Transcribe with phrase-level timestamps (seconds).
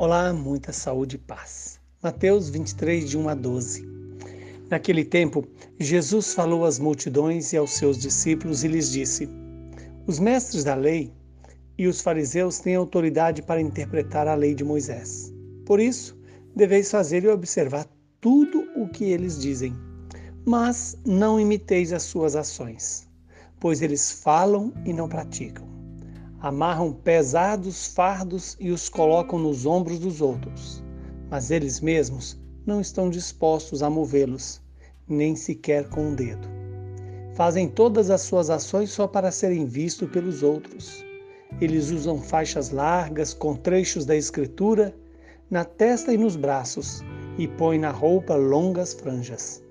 [0.00, 1.80] Olá, muita saúde e paz.
[2.00, 3.84] Mateus 23, de 1 a 12.
[4.70, 5.44] Naquele tempo,
[5.76, 9.28] Jesus falou às multidões e aos seus discípulos e lhes disse:
[10.06, 11.12] Os mestres da lei
[11.76, 15.34] e os fariseus têm autoridade para interpretar a lei de Moisés.
[15.66, 16.16] Por isso,
[16.54, 17.84] deveis fazer e observar
[18.20, 19.74] tudo o que eles dizem.
[20.46, 23.08] Mas não imiteis as suas ações,
[23.58, 25.77] pois eles falam e não praticam
[26.40, 30.82] amarram pesados fardos e os colocam nos ombros dos outros,
[31.28, 34.62] mas eles mesmos não estão dispostos a movê-los,
[35.08, 36.46] nem sequer com um dedo.
[37.34, 41.04] Fazem todas as suas ações só para serem vistos pelos outros.
[41.60, 44.94] Eles usam faixas largas com trechos da Escritura
[45.50, 47.02] na testa e nos braços
[47.36, 49.62] e põem na roupa longas franjas.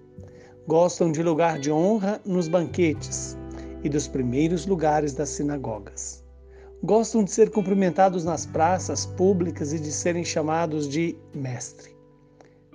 [0.67, 3.38] Gostam de lugar de honra nos banquetes
[3.84, 6.27] e dos primeiros lugares das sinagogas
[6.83, 11.95] Gostam de ser cumprimentados nas praças públicas e de serem chamados de mestre.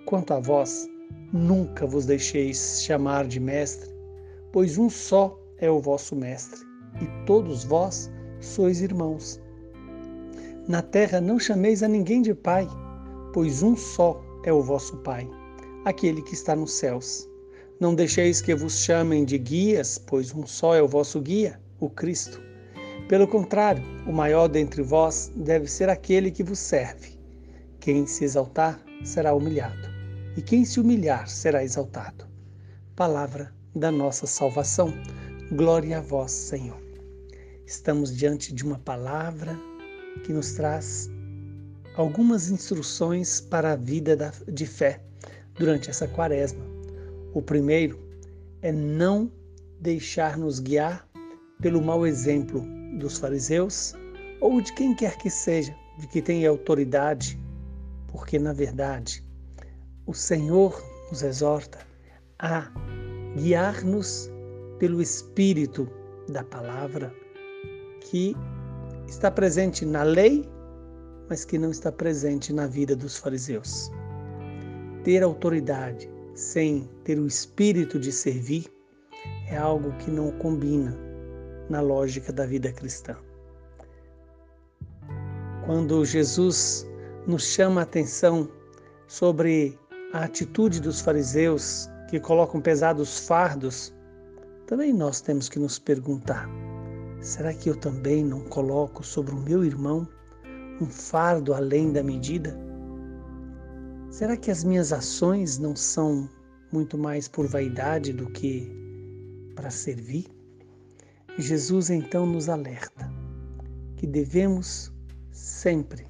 [0.06, 0.89] Quanto a vós,
[1.33, 3.94] nunca vos deixeis chamar de mestre,
[4.53, 6.61] pois um só é o vosso mestre,
[7.00, 9.41] e todos vós sois irmãos.
[10.66, 12.66] Na terra não chameis a ninguém de pai,
[13.33, 15.28] pois um só é o vosso Pai,
[15.84, 17.28] aquele que está nos céus.
[17.78, 21.89] Não deixeis que vos chamem de guias, pois um só é o vosso guia, o
[21.89, 22.41] Cristo.
[23.08, 27.19] Pelo contrário, o maior dentre vós deve ser aquele que vos serve.
[27.81, 29.89] Quem se exaltar será humilhado,
[30.36, 32.25] e quem se humilhar será exaltado.
[32.97, 34.94] Palavra da nossa salvação.
[35.50, 36.81] Glória a vós, Senhor.
[37.67, 39.59] Estamos diante de uma palavra
[40.25, 41.11] que nos traz
[41.97, 45.00] algumas instruções para a vida de fé
[45.59, 46.64] durante essa quaresma.
[47.34, 47.98] O primeiro
[48.62, 49.31] é não
[49.81, 51.06] deixar-nos guiar
[51.61, 53.95] pelo mau exemplo dos fariseus
[54.41, 57.38] ou de quem quer que seja, de que tenha autoridade,
[58.09, 59.22] porque na verdade
[60.06, 61.78] o Senhor nos exorta
[62.38, 62.71] a
[63.37, 64.31] guiar-nos
[64.78, 65.88] pelo Espírito
[66.28, 67.15] da palavra
[68.00, 68.37] que
[69.06, 70.49] está presente na lei,
[71.28, 73.91] mas que não está presente na vida dos fariseus.
[75.05, 78.66] Ter autoridade sem ter o espírito de servir
[79.49, 81.12] é algo que não combina
[81.72, 83.16] na lógica da vida cristã.
[85.65, 86.87] Quando Jesus
[87.27, 88.47] nos chama a atenção
[89.06, 89.78] sobre
[90.12, 93.94] a atitude dos fariseus que colocam pesados fardos,
[94.66, 96.47] também nós temos que nos perguntar:
[97.22, 100.06] será que eu também não coloco sobre o meu irmão
[100.78, 102.55] um fardo além da medida?
[104.11, 106.28] Será que as minhas ações não são
[106.71, 108.71] muito mais por vaidade do que
[109.55, 110.41] para servir?
[111.38, 113.10] Jesus então nos alerta
[113.97, 114.93] que devemos
[115.31, 116.06] sempre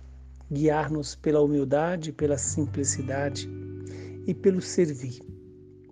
[0.50, 3.48] guiar-nos pela humildade, pela simplicidade
[4.26, 5.20] e pelo servir,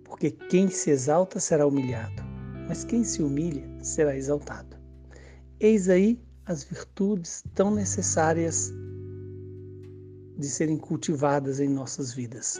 [0.03, 2.21] porque quem se exalta será humilhado,
[2.67, 4.75] mas quem se humilha será exaltado.
[5.59, 8.73] Eis aí as virtudes tão necessárias
[10.37, 12.59] de serem cultivadas em nossas vidas: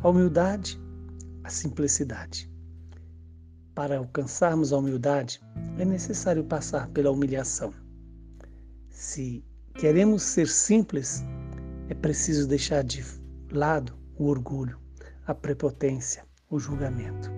[0.00, 0.80] a humildade,
[1.42, 2.48] a simplicidade.
[3.78, 5.40] Para alcançarmos a humildade,
[5.78, 7.72] é necessário passar pela humilhação.
[8.90, 11.22] Se queremos ser simples,
[11.88, 13.04] é preciso deixar de
[13.52, 14.80] lado o orgulho,
[15.28, 17.30] a prepotência, o julgamento.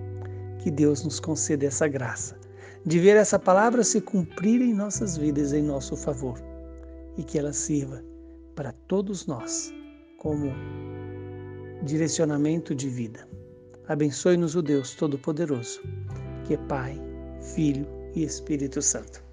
[0.57, 2.35] Que Deus nos conceda essa graça
[2.83, 6.41] de ver essa palavra se cumprir em nossas vidas em nosso favor
[7.17, 8.03] e que ela sirva
[8.55, 9.71] para todos nós
[10.17, 10.51] como
[11.83, 13.27] direcionamento de vida.
[13.87, 15.81] Abençoe-nos o Deus Todo-Poderoso
[16.51, 17.01] que é Pai,
[17.55, 19.30] Filho e Espírito Santo.